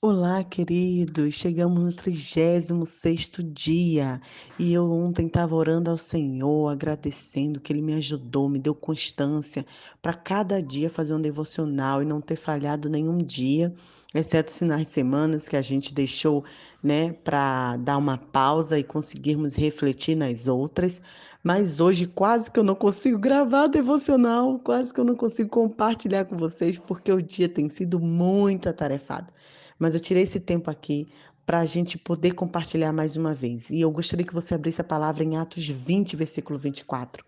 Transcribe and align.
Olá, 0.00 0.44
queridos! 0.44 1.34
Chegamos 1.34 1.96
no 1.96 2.02
36º 2.02 3.42
dia 3.42 4.20
e 4.56 4.72
eu 4.72 4.88
ontem 4.88 5.26
estava 5.26 5.56
orando 5.56 5.90
ao 5.90 5.98
Senhor, 5.98 6.68
agradecendo 6.68 7.60
que 7.60 7.72
Ele 7.72 7.82
me 7.82 7.94
ajudou, 7.94 8.48
me 8.48 8.60
deu 8.60 8.76
constância 8.76 9.66
para 10.00 10.14
cada 10.14 10.62
dia 10.62 10.88
fazer 10.88 11.14
um 11.14 11.20
devocional 11.20 12.00
e 12.00 12.06
não 12.06 12.20
ter 12.20 12.36
falhado 12.36 12.88
nenhum 12.88 13.18
dia, 13.18 13.74
exceto 14.14 14.52
os 14.52 14.58
finais 14.60 14.86
de 14.86 14.92
semana 14.92 15.36
que 15.40 15.56
a 15.56 15.62
gente 15.62 15.92
deixou, 15.92 16.44
né, 16.80 17.12
para 17.12 17.76
dar 17.78 17.98
uma 17.98 18.16
pausa 18.16 18.78
e 18.78 18.84
conseguirmos 18.84 19.56
refletir 19.56 20.14
nas 20.16 20.46
outras. 20.46 21.02
Mas 21.42 21.80
hoje 21.80 22.06
quase 22.06 22.48
que 22.52 22.60
eu 22.60 22.64
não 22.64 22.76
consigo 22.76 23.18
gravar 23.18 23.66
devocional, 23.66 24.60
quase 24.60 24.94
que 24.94 25.00
eu 25.00 25.04
não 25.04 25.16
consigo 25.16 25.50
compartilhar 25.50 26.24
com 26.26 26.36
vocês, 26.36 26.78
porque 26.78 27.10
o 27.10 27.20
dia 27.20 27.48
tem 27.48 27.68
sido 27.68 27.98
muito 27.98 28.68
atarefado 28.68 29.32
mas 29.78 29.94
eu 29.94 30.00
tirei 30.00 30.22
esse 30.22 30.40
tempo 30.40 30.70
aqui 30.70 31.08
para 31.46 31.60
a 31.60 31.66
gente 31.66 31.96
poder 31.96 32.32
compartilhar 32.32 32.92
mais 32.92 33.16
uma 33.16 33.34
vez. 33.34 33.70
E 33.70 33.80
eu 33.80 33.90
gostaria 33.90 34.26
que 34.26 34.34
você 34.34 34.54
abrisse 34.54 34.80
a 34.80 34.84
palavra 34.84 35.24
em 35.24 35.36
Atos 35.36 35.66
20, 35.66 36.14
versículo 36.16 36.58
24. 36.58 37.24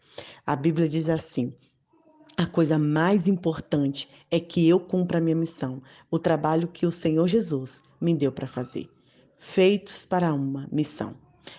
A 0.47 0.55
Bíblia 0.55 0.87
diz 0.87 1.09
assim: 1.09 1.55
a 2.37 2.47
coisa 2.47 2.79
mais 2.79 3.29
importante 3.29 4.09
é 4.31 4.41
que 4.41 4.69
eu 4.69 4.81
cumpra 4.81 5.19
a 5.19 5.21
minha 5.21 5.37
missão, 5.37 5.83
o 6.11 6.19
trabalho 6.19 6.69
que 6.69 6.87
o 6.87 6.91
Senhor 6.91 7.29
Jesus 7.29 7.83
me 8.01 8.15
deu 8.15 8.33
para 8.33 8.47
fazer. 8.47 8.89
Feitos 9.39 10.05
para 10.05 10.33
uma 10.33 10.69
missão. 10.73 11.15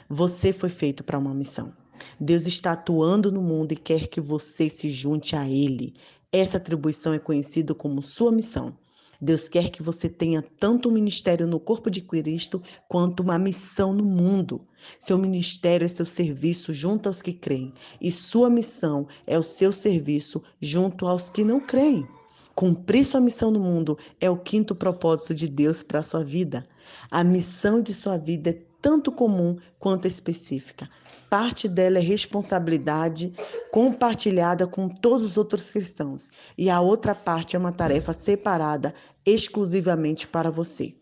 Você 0.09 0.52
foi 0.52 0.70
feito 0.70 1.03
para 1.03 1.17
uma 1.17 1.34
missão. 1.34 1.73
Deus 2.20 2.45
está 2.45 2.72
atuando 2.72 3.31
no 3.31 3.42
mundo 3.42 3.73
e 3.73 3.76
quer 3.76 4.08
que 4.08 4.22
você 4.22 4.70
se 4.70 4.89
junte 4.89 5.36
a 5.36 5.48
Ele. 5.48 5.94
Essa 6.31 6.58
atribuição 6.58 7.14
é 7.14 7.20
conhecida 7.20 7.76
como 7.76 8.02
sua 8.02 8.31
missão. 8.31 8.78
Deus 9.21 9.48
quer 9.48 9.70
que 9.70 9.84
você 9.84 10.09
tenha 10.09 10.41
tanto 10.41 10.89
um 10.89 10.91
ministério 10.91 11.45
no 11.45 11.59
corpo 11.59 11.91
de 11.91 12.02
Cristo 12.02 12.61
quanto 12.88 13.21
uma 13.21 13.38
missão 13.38 13.94
no 13.94 14.03
mundo. 14.03 14.67
Seu 15.00 15.16
ministério 15.16 15.86
é 15.86 15.88
seu 15.88 16.08
serviço 16.08 16.73
junto 16.73 17.08
aos 17.08 17.22
que 17.22 17.31
creem, 17.31 17.72
e 18.02 18.11
sua 18.11 18.50
missão 18.50 19.08
é 19.28 19.38
o 19.38 19.44
seu 19.44 19.72
serviço 19.72 20.41
junto 20.59 21.05
aos 21.05 21.30
que 21.30 21.44
não 21.44 21.59
creem. 21.59 22.08
Cumprir 22.55 23.05
sua 23.05 23.22
missão 23.22 23.52
no 23.52 23.59
mundo 23.59 23.97
é 24.19 24.30
o 24.30 24.38
quinto 24.38 24.73
propósito 24.73 25.35
de 25.35 25.47
Deus 25.47 25.83
para 25.83 26.00
a 26.00 26.03
sua 26.03 26.23
vida. 26.23 26.67
A 27.09 27.23
missão 27.23 27.80
de 27.80 27.94
sua 27.94 28.17
vida 28.17 28.50
é 28.50 28.61
tanto 28.82 29.12
comum 29.12 29.58
quanto 29.80 30.08
específica. 30.08 30.90
Parte 31.30 31.68
dela 31.68 31.98
é 31.98 32.02
responsabilidade 32.02 33.34
compartilhada 33.72 34.68
com 34.68 34.90
todos 34.90 35.32
os 35.32 35.38
outros 35.38 35.72
cristãos, 35.72 36.30
e 36.58 36.70
a 36.70 36.82
outra 36.82 37.16
parte 37.16 37.56
é 37.56 37.59
uma 37.59 37.72
tarefa 37.72 38.14
separada 38.14 38.94
exclusivamente 39.26 40.28
para 40.28 40.50
você. 40.50 40.96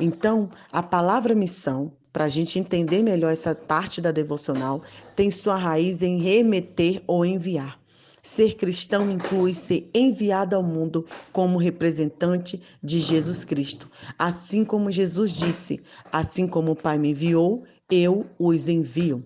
Então, 0.00 0.48
a 0.72 0.82
palavra 0.82 1.34
missão, 1.34 1.92
para 2.12 2.24
a 2.24 2.28
gente 2.28 2.58
entender 2.58 3.02
melhor 3.02 3.32
essa 3.32 3.54
parte 3.54 4.00
da 4.00 4.10
devocional, 4.10 4.82
tem 5.14 5.30
sua 5.30 5.56
raiz 5.56 6.00
em 6.00 6.18
remeter 6.18 7.02
ou 7.06 7.24
enviar. 7.24 7.78
Ser 8.26 8.56
cristão 8.56 9.08
inclui 9.08 9.54
ser 9.54 9.88
enviado 9.94 10.56
ao 10.56 10.62
mundo 10.62 11.06
como 11.32 11.60
representante 11.60 12.60
de 12.82 12.98
Jesus 12.98 13.44
Cristo. 13.44 13.88
Assim 14.18 14.64
como 14.64 14.90
Jesus 14.90 15.30
disse: 15.30 15.80
Assim 16.10 16.48
como 16.48 16.72
o 16.72 16.76
Pai 16.76 16.98
me 16.98 17.10
enviou, 17.10 17.62
eu 17.88 18.26
os 18.36 18.66
envio. 18.66 19.24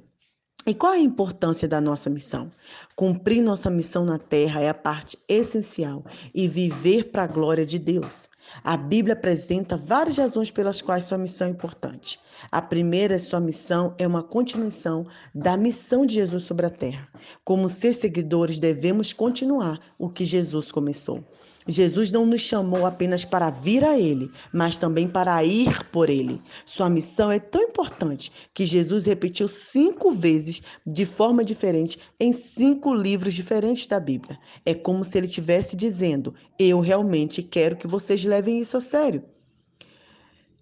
E 0.66 0.74
qual 0.74 0.92
é 0.92 0.98
a 0.98 1.00
importância 1.00 1.66
da 1.66 1.80
nossa 1.80 2.10
missão? 2.10 2.50
Cumprir 2.94 3.42
nossa 3.42 3.70
missão 3.70 4.04
na 4.04 4.18
terra 4.18 4.60
é 4.60 4.68
a 4.68 4.74
parte 4.74 5.18
essencial 5.26 6.04
e 6.34 6.46
viver 6.46 7.04
para 7.04 7.24
a 7.24 7.26
glória 7.26 7.64
de 7.64 7.78
Deus. 7.78 8.28
A 8.62 8.76
Bíblia 8.76 9.14
apresenta 9.14 9.76
várias 9.76 10.16
razões 10.16 10.50
pelas 10.50 10.80
quais 10.80 11.04
sua 11.04 11.18
missão 11.18 11.46
é 11.46 11.50
importante. 11.50 12.20
A 12.50 12.60
primeira, 12.60 13.18
sua 13.18 13.40
missão 13.40 13.94
é 13.98 14.06
uma 14.06 14.22
continuação 14.22 15.06
da 15.34 15.56
missão 15.56 16.04
de 16.04 16.14
Jesus 16.14 16.44
sobre 16.44 16.66
a 16.66 16.70
terra. 16.70 17.08
Como 17.44 17.68
seus 17.68 17.96
seguidores, 17.96 18.58
devemos 18.58 19.12
continuar 19.12 19.78
o 19.98 20.10
que 20.10 20.25
Jesus 20.25 20.72
começou. 20.72 21.25
Jesus 21.70 22.10
não 22.10 22.26
nos 22.26 22.41
chamou 22.41 22.84
apenas 22.84 23.25
para 23.25 23.50
vir 23.50 23.84
a 23.84 23.98
Ele, 23.98 24.31
mas 24.53 24.76
também 24.76 25.08
para 25.08 25.42
ir 25.44 25.84
por 25.86 26.10
Ele. 26.10 26.42
Sua 26.64 26.91
missão 26.91 27.31
é 27.31 27.38
tão 27.38 27.62
importante 27.62 28.32
que 28.53 28.66
Jesus 28.66 29.04
repetiu 29.04 29.47
cinco 29.48 30.10
vezes, 30.10 30.62
de 30.86 31.06
forma 31.06 31.44
diferente, 31.44 31.98
em 32.19 32.32
cinco 32.32 32.94
livros 32.94 33.34
diferentes 33.34 33.86
da 33.86 34.00
Bíblia. 34.00 34.38
É 34.64 34.75
como 34.75 35.04
se 35.04 35.19
ele 35.19 35.26
estivesse 35.26 35.76
dizendo: 35.76 36.34
Eu 36.58 36.81
realmente 36.81 37.42
quero 37.42 37.76
que 37.76 37.87
vocês 37.87 38.25
levem 38.25 38.60
isso 38.60 38.76
a 38.76 38.81
sério. 38.81 39.22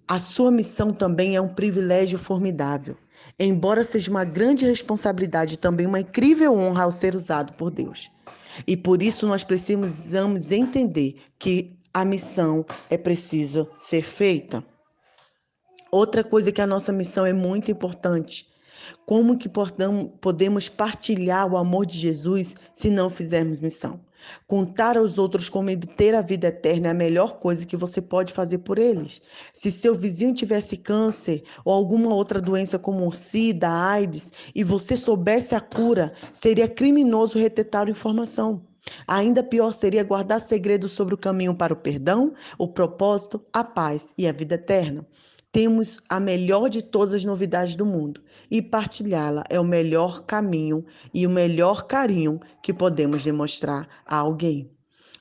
A 0.06 0.18
sua 0.18 0.50
missão 0.50 0.92
também 0.92 1.36
é 1.36 1.40
um 1.40 1.54
privilégio 1.54 2.18
formidável. 2.18 2.96
Embora 3.38 3.84
seja 3.84 4.10
uma 4.10 4.24
grande 4.24 4.64
responsabilidade, 4.64 5.58
também 5.58 5.86
uma 5.86 6.00
incrível 6.00 6.54
honra 6.54 6.84
ao 6.84 6.90
ser 6.90 7.14
usado 7.14 7.52
por 7.52 7.70
Deus. 7.70 8.10
E 8.66 8.76
por 8.76 9.02
isso 9.02 9.26
nós 9.26 9.44
precisamos 9.44 10.50
entender 10.52 11.20
que 11.38 11.78
a 11.92 12.04
missão 12.04 12.64
é 12.90 12.96
preciso 12.96 13.68
ser 13.78 14.02
feita. 14.02 14.64
Outra 15.90 16.22
coisa 16.22 16.52
que 16.52 16.60
a 16.60 16.66
nossa 16.66 16.92
missão 16.92 17.24
é 17.24 17.32
muito 17.32 17.70
importante. 17.70 18.46
Como 19.06 19.38
que 19.38 19.48
podemos 19.48 20.68
partilhar 20.68 21.50
o 21.50 21.56
amor 21.56 21.86
de 21.86 21.98
Jesus 21.98 22.54
se 22.74 22.90
não 22.90 23.08
fizermos 23.08 23.60
missão? 23.60 24.00
Contar 24.46 24.96
aos 24.96 25.18
outros 25.18 25.48
como 25.48 25.70
obter 25.70 26.14
a 26.14 26.22
vida 26.22 26.48
eterna 26.48 26.88
é 26.88 26.90
a 26.90 26.94
melhor 26.94 27.38
coisa 27.38 27.66
que 27.66 27.76
você 27.76 28.00
pode 28.00 28.32
fazer 28.32 28.58
por 28.58 28.78
eles. 28.78 29.20
Se 29.52 29.70
seu 29.70 29.94
vizinho 29.94 30.34
tivesse 30.34 30.76
câncer 30.76 31.42
ou 31.64 31.72
alguma 31.72 32.14
outra 32.14 32.40
doença 32.40 32.78
como 32.78 33.12
SIDA, 33.12 33.68
AIDS, 33.68 34.32
e 34.54 34.64
você 34.64 34.96
soubesse 34.96 35.54
a 35.54 35.60
cura, 35.60 36.12
seria 36.32 36.68
criminoso 36.68 37.38
reter 37.38 37.64
tal 37.64 37.88
informação. 37.88 38.62
Ainda 39.06 39.42
pior 39.42 39.72
seria 39.72 40.04
guardar 40.04 40.40
segredos 40.40 40.92
sobre 40.92 41.14
o 41.14 41.18
caminho 41.18 41.54
para 41.54 41.72
o 41.72 41.76
perdão, 41.76 42.32
o 42.56 42.68
propósito, 42.68 43.44
a 43.52 43.62
paz 43.62 44.14
e 44.16 44.26
a 44.26 44.32
vida 44.32 44.54
eterna. 44.54 45.06
Temos 45.50 45.98
a 46.08 46.20
melhor 46.20 46.68
de 46.68 46.82
todas 46.82 47.14
as 47.14 47.24
novidades 47.24 47.74
do 47.74 47.86
mundo 47.86 48.22
e 48.50 48.60
partilhá-la 48.60 49.44
é 49.48 49.58
o 49.58 49.64
melhor 49.64 50.24
caminho 50.26 50.84
e 51.12 51.26
o 51.26 51.30
melhor 51.30 51.86
carinho 51.86 52.38
que 52.62 52.72
podemos 52.72 53.24
demonstrar 53.24 53.88
a 54.04 54.16
alguém. 54.16 54.70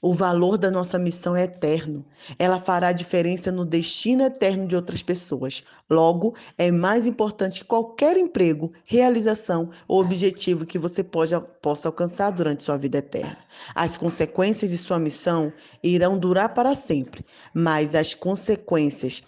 O 0.01 0.13
valor 0.13 0.57
da 0.57 0.69
nossa 0.69 0.99
missão 0.99 1.35
é 1.35 1.45
eterno. 1.45 2.05
Ela 2.37 2.59
fará 2.59 2.91
diferença 2.91 3.51
no 3.51 3.65
destino 3.65 4.21
eterno 4.23 4.67
de 4.67 4.75
outras 4.75 5.01
pessoas. 5.01 5.63
Logo, 5.89 6.35
é 6.57 6.69
mais 6.69 7.07
importante 7.07 7.61
que 7.61 7.65
qualquer 7.65 8.15
emprego, 8.15 8.73
realização 8.85 9.71
ou 9.87 10.01
objetivo 10.01 10.67
que 10.67 10.77
você 10.77 11.03
pode, 11.03 11.33
possa 11.61 11.87
alcançar 11.87 12.29
durante 12.31 12.63
sua 12.63 12.77
vida 12.77 12.99
eterna. 12.99 13.37
As 13.73 13.97
consequências 13.97 14.69
de 14.69 14.77
sua 14.77 14.99
missão 14.99 15.51
irão 15.81 16.19
durar 16.19 16.53
para 16.53 16.75
sempre, 16.75 17.25
mas 17.53 17.95
as 17.95 18.13
consequências 18.13 19.23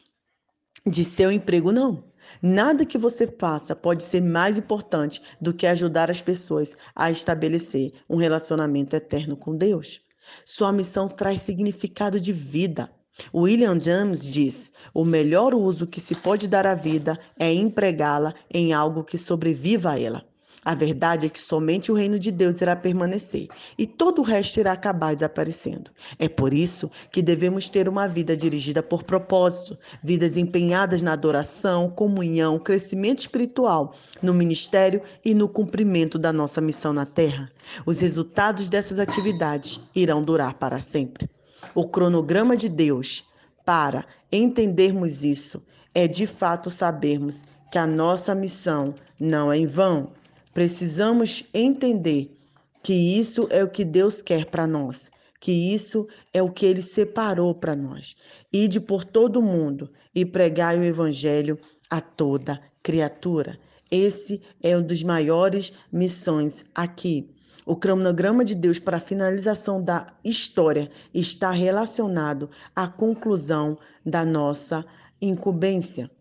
de 0.86 1.04
seu 1.04 1.32
emprego, 1.32 1.72
não. 1.72 2.04
Nada 2.42 2.86
que 2.86 2.98
você 2.98 3.28
faça 3.28 3.76
pode 3.76 4.04
ser 4.04 4.22
mais 4.22 4.58
importante 4.58 5.22
do 5.42 5.54
que 5.54 5.68
ajudar 5.68 6.10
as 6.10 6.22
pessoas 6.22 6.78
a 6.96 7.12
estabelecer 7.12 7.94
um 8.10 8.16
relacionamento 8.16 8.96
eterno 8.96 9.36
com 9.36 9.56
Deus. 9.56 10.02
Sua 10.46 10.72
missão 10.72 11.08
traz 11.08 11.42
significado 11.42 12.20
de 12.20 12.32
vida. 12.32 12.90
William 13.34 13.80
James 13.82 14.22
diz: 14.22 14.72
o 14.94 15.04
melhor 15.04 15.54
uso 15.54 15.88
que 15.88 16.00
se 16.00 16.16
pode 16.16 16.48
dar 16.48 16.66
à 16.66 16.76
vida 16.76 17.20
é 17.38 17.52
empregá-la 17.52 18.34
em 18.50 18.72
algo 18.72 19.04
que 19.04 19.18
sobreviva 19.18 19.92
a 19.92 20.00
ela. 20.00 20.29
A 20.64 20.76
verdade 20.76 21.26
é 21.26 21.30
que 21.30 21.40
somente 21.40 21.92
o 21.92 21.96
reino 21.96 22.20
de 22.20 22.32
Deus 22.32 22.60
irá 22.60 22.76
permanecer 22.76 23.48
e 23.78 23.88
todo 23.88 24.20
o 24.20 24.26
resto 24.26 24.60
irá 24.60 24.74
acabar 24.74 25.14
desaparecendo. 25.14 25.90
É 26.18 26.28
por 26.28 26.54
isso 26.54 26.92
que 27.12 27.22
devemos 27.22 27.70
ter 27.70 27.88
uma 27.88 28.08
vida 28.08 28.36
dirigida 28.36 28.84
por 28.84 29.04
propósito, 29.04 29.78
vidas 30.04 30.36
empenhadas 30.36 31.02
na 31.02 31.14
adoração, 31.14 31.90
comunhão, 31.90 32.60
crescimento 32.60 33.20
espiritual, 33.20 33.96
no 34.22 34.34
ministério 34.34 35.02
e 35.24 35.34
no 35.34 35.48
cumprimento 35.48 36.20
da 36.20 36.34
nossa 36.34 36.60
missão 36.60 36.92
na 36.92 37.06
terra. 37.06 37.50
Os 37.86 38.02
resultados 38.02 38.68
dessas 38.68 39.00
atividades 39.00 39.80
irão 39.96 40.22
durar 40.22 40.56
para 40.56 40.82
sempre. 40.82 41.30
O 41.74 41.88
cronograma 41.88 42.58
de 42.58 42.68
Deus 42.68 43.24
para 43.66 44.06
entendermos 44.32 45.24
isso 45.24 45.64
é 45.94 46.08
de 46.08 46.28
fato 46.28 46.70
sabermos 46.70 47.44
que 47.72 47.78
a 47.78 47.88
nossa 47.88 48.34
missão 48.36 48.94
não 49.20 49.52
é 49.52 49.58
em 49.58 49.68
vão 49.68 50.12
Precisamos 50.60 51.46
entender 51.54 52.38
que 52.84 52.92
isso 52.94 53.48
é 53.50 53.64
o 53.64 53.70
que 53.70 53.86
Deus 53.86 54.22
quer 54.22 54.44
para 54.44 54.68
nós, 54.68 55.10
que 55.40 55.54
isso 55.74 56.06
é 56.34 56.44
o 56.44 56.52
que 56.52 56.66
ele 56.66 56.82
separou 56.82 57.56
para 57.56 57.78
nós. 57.78 58.18
Ide 58.52 58.82
por 58.82 59.06
todo 59.06 59.42
mundo 59.42 59.90
e 60.14 60.26
pregai 60.26 60.78
o 60.78 60.84
evangelho 60.84 61.58
a 61.90 62.02
toda 62.02 62.62
criatura. 62.84 63.58
Esse 63.90 64.42
é 64.62 64.76
um 64.78 64.84
dos 64.84 65.02
maiores 65.02 65.72
missões 65.90 66.66
aqui. 66.76 67.34
O 67.66 67.78
cronograma 67.78 68.44
de 68.44 68.54
Deus 68.54 68.80
para 68.80 68.98
a 68.98 69.00
finalização 69.00 69.82
da 69.82 70.08
história 70.26 70.92
está 71.14 71.52
relacionado 71.52 72.50
à 72.76 72.86
conclusão 72.86 73.78
da 74.06 74.26
nossa 74.26 74.86
incumbência. 75.22 76.12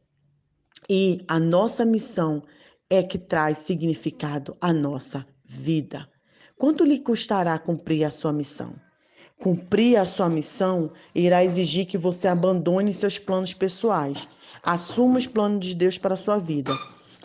E 0.89 1.25
a 1.27 1.41
nossa 1.41 1.85
missão 1.85 2.45
é 2.91 3.03
que 3.03 3.19
traz 3.19 3.59
significado 3.59 4.57
à 4.61 4.73
nossa 4.73 5.27
vida. 5.45 6.09
Quanto 6.57 6.85
lhe 6.85 6.99
custará 6.99 7.59
cumprir 7.59 8.05
a 8.05 8.11
sua 8.11 8.33
missão? 8.33 8.75
Cumprir 9.39 9.97
a 9.97 10.05
sua 10.05 10.29
missão 10.29 10.91
irá 11.15 11.45
exigir 11.45 11.87
que 11.87 11.99
você 11.99 12.27
abandone 12.27 12.93
seus 12.93 13.19
planos 13.19 13.55
pessoais, 13.55 14.27
assuma 14.63 15.19
os 15.19 15.27
planos 15.27 15.67
de 15.67 15.75
Deus 15.75 15.97
para 15.97 16.15
a 16.15 16.19
sua 16.19 16.39
vida. 16.39 16.73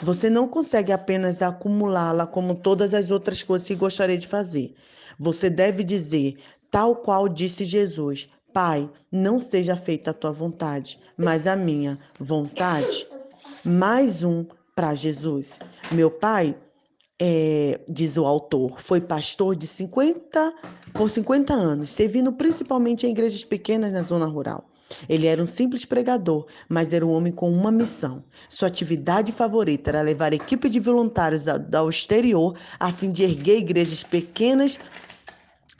Você 0.01 0.30
não 0.30 0.48
consegue 0.48 0.92
apenas 0.92 1.42
acumulá-la 1.42 2.27
como 2.27 2.56
todas 2.56 2.94
as 2.94 3.10
outras 3.10 3.42
coisas 3.42 3.68
que 3.68 3.75
gostaria 3.75 4.18
de 4.18 4.27
fazer. 4.27 4.75
Você 5.18 5.50
deve 5.50 5.83
dizer, 5.83 6.36
tal 6.69 6.98
qual 6.98 7.30
disse 7.30 7.63
Jesus: 7.63 8.27
Pai, 8.51 8.89
não 9.12 9.39
seja 9.39 9.75
feita 9.75 10.12
a 10.12 10.13
tua 10.13 10.31
vontade, 10.31 11.00
mas 11.18 11.48
a 11.48 11.56
minha 11.56 11.98
vontade. 12.19 13.07
Mais 13.63 14.24
um 14.24 14.45
para 14.75 14.96
Jesus. 14.96 15.60
Meu 15.92 16.10
pai, 16.10 16.56
é, 17.20 17.80
diz 17.88 18.18
o 18.18 18.25
autor, 18.25 18.81
foi 18.81 19.00
pastor 19.00 19.56
de 19.56 19.68
50 19.68 20.54
por 20.94 21.10
50 21.10 21.54
anos, 21.54 21.90
servindo 21.92 22.34
principalmente 22.34 23.06
em 23.06 23.12
igrejas 23.12 23.44
pequenas 23.44 23.94
na 23.94 24.02
zona 24.02 24.25
rural. 24.25 24.70
Ele 25.08 25.28
era 25.28 25.42
um 25.42 25.46
simples 25.46 25.86
pregador, 25.86 26.46
mas 26.70 26.94
era 26.94 27.06
um 27.06 27.12
homem 27.12 27.31
com 27.31 27.52
uma 27.52 27.72
missão. 27.72 28.24
Sua 28.50 28.68
atividade 28.68 29.31
favorita 29.31 29.90
era 29.90 30.02
levar 30.02 30.34
equipe 30.34 30.70
de 30.70 30.80
voluntários 30.80 31.46
ao 31.48 31.90
exterior 31.90 32.58
a 32.80 32.92
fim 32.92 33.12
de 33.12 33.24
erguer 33.24 33.58
igrejas 33.58 34.04
pequenas 34.04 34.80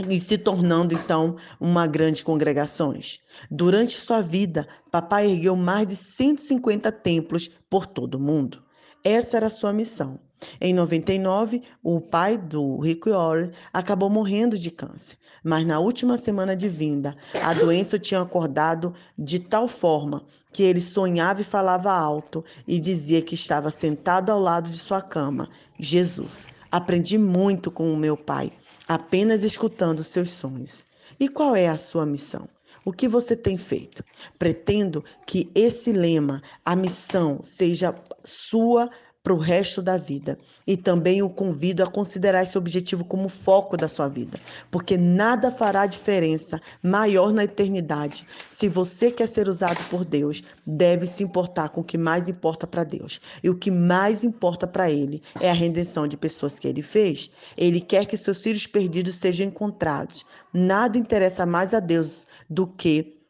e 0.10 0.19
se 0.19 0.38
tornando 0.38 0.94
então 0.94 1.38
uma 1.60 1.86
grande 1.86 2.24
congregações. 2.24 3.19
Durante 3.50 4.00
sua 4.00 4.22
vida, 4.22 4.68
papai 4.92 5.30
ergueu 5.30 5.56
mais 5.56 5.88
de 5.88 5.95
150 5.95 6.92
templos 6.92 7.50
por 7.69 7.86
todo 7.86 8.16
o 8.16 8.19
mundo. 8.19 8.62
Essa 9.03 9.38
era 9.38 9.47
a 9.47 9.51
sua 9.51 9.73
missão. 9.73 10.19
Em 10.59 10.73
99, 10.73 11.61
o 11.81 12.01
pai 12.01 12.38
do 12.38 12.79
Rick 12.79 13.09
Warren 13.09 13.51
acabou 13.71 14.09
morrendo 14.09 14.57
de 14.57 14.69
câncer, 14.69 15.17
mas 15.44 15.65
na 15.65 15.79
última 15.79 16.17
semana 16.17 16.55
de 16.55 16.67
vinda, 16.67 17.15
a 17.44 17.53
doença 17.53 17.97
tinha 17.97 18.21
acordado 18.21 18.94
de 19.17 19.39
tal 19.39 19.67
forma 19.67 20.23
que 20.51 20.63
ele 20.63 20.81
sonhava 20.81 21.41
e 21.41 21.45
falava 21.45 21.91
alto 21.91 22.44
e 22.67 22.79
dizia 22.79 23.21
que 23.21 23.35
estava 23.35 23.71
sentado 23.71 24.31
ao 24.31 24.39
lado 24.39 24.69
de 24.69 24.77
sua 24.77 25.01
cama. 25.01 25.49
Jesus, 25.79 26.49
aprendi 26.69 27.17
muito 27.17 27.71
com 27.71 27.91
o 27.91 27.97
meu 27.97 28.17
pai 28.17 28.51
apenas 28.88 29.44
escutando 29.44 30.03
seus 30.03 30.31
sonhos. 30.31 30.85
E 31.19 31.29
qual 31.29 31.56
é 31.56 31.67
a 31.67 31.77
sua 31.77 32.06
missão? 32.06 32.47
O 32.85 32.91
que 32.91 33.07
você 33.07 33.35
tem 33.35 33.57
feito? 33.57 34.03
Pretendo 34.38 35.03
que 35.25 35.50
esse 35.56 35.91
lema, 35.91 36.41
a 36.65 36.75
missão, 36.75 37.39
seja 37.44 37.95
sua 38.24 38.89
para 39.23 39.33
o 39.33 39.37
resto 39.37 39.81
da 39.81 39.95
vida. 39.95 40.37
E 40.67 40.75
também 40.75 41.23
o 41.23 41.29
convido 41.29 41.81
a 41.81 41.87
considerar 41.87 42.43
esse 42.43 42.57
objetivo 42.57 43.05
como 43.05 43.29
foco 43.29 43.77
da 43.77 43.87
sua 43.87 44.09
vida, 44.09 44.37
porque 44.69 44.97
nada 44.97 45.49
fará 45.49 45.85
diferença 45.85 46.61
maior 46.83 47.31
na 47.31 47.45
eternidade. 47.45 48.25
Se 48.49 48.67
você 48.67 49.09
quer 49.09 49.29
ser 49.29 49.47
usado 49.47 49.81
por 49.89 50.03
Deus, 50.03 50.43
deve 50.67 51.07
se 51.07 51.23
importar 51.23 51.69
com 51.69 51.79
o 51.79 51.85
que 51.85 51.97
mais 51.97 52.27
importa 52.27 52.67
para 52.67 52.83
Deus. 52.83 53.21
E 53.41 53.49
o 53.49 53.55
que 53.55 53.71
mais 53.71 54.25
importa 54.25 54.67
para 54.67 54.91
Ele 54.91 55.23
é 55.39 55.49
a 55.49 55.53
redenção 55.53 56.05
de 56.05 56.17
pessoas 56.17 56.59
que 56.59 56.67
Ele 56.67 56.81
fez. 56.81 57.31
Ele 57.55 57.79
quer 57.79 58.05
que 58.05 58.17
seus 58.17 58.43
filhos 58.43 58.67
perdidos 58.67 59.15
sejam 59.15 59.47
encontrados. 59.47 60.25
Nada 60.53 60.97
interessa 60.97 61.45
mais 61.45 61.73
a 61.73 61.79
Deus 61.79 62.27
do 62.49 62.67
que 62.67 63.22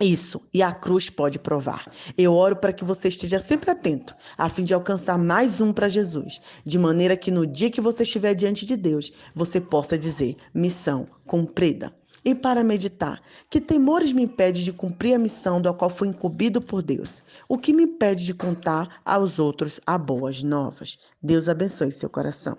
isso, 0.00 0.42
e 0.52 0.62
a 0.62 0.72
cruz 0.72 1.08
pode 1.08 1.38
provar. 1.38 1.90
Eu 2.18 2.34
oro 2.34 2.56
para 2.56 2.72
que 2.72 2.84
você 2.84 3.08
esteja 3.08 3.40
sempre 3.40 3.70
atento, 3.70 4.14
a 4.36 4.48
fim 4.48 4.62
de 4.62 4.74
alcançar 4.74 5.18
mais 5.18 5.60
um 5.60 5.72
para 5.72 5.88
Jesus, 5.88 6.40
de 6.64 6.78
maneira 6.78 7.16
que 7.16 7.30
no 7.30 7.46
dia 7.46 7.70
que 7.70 7.80
você 7.80 8.02
estiver 8.02 8.34
diante 8.34 8.66
de 8.66 8.76
Deus, 8.76 9.10
você 9.34 9.60
possa 9.60 9.96
dizer: 9.96 10.36
missão 10.54 11.08
cumprida. 11.26 11.94
E 12.24 12.34
para 12.34 12.64
meditar, 12.64 13.22
que 13.48 13.60
temores 13.60 14.12
me 14.12 14.24
impede 14.24 14.64
de 14.64 14.72
cumprir 14.72 15.14
a 15.14 15.18
missão 15.18 15.62
da 15.62 15.72
qual 15.72 15.88
fui 15.88 16.08
incumbido 16.08 16.60
por 16.60 16.82
Deus? 16.82 17.22
O 17.48 17.56
que 17.56 17.72
me 17.72 17.84
impede 17.84 18.24
de 18.24 18.34
contar 18.34 19.00
aos 19.04 19.38
outros 19.38 19.80
a 19.86 19.96
boas 19.96 20.42
novas? 20.42 20.98
Deus 21.22 21.48
abençoe 21.48 21.92
seu 21.92 22.10
coração. 22.10 22.58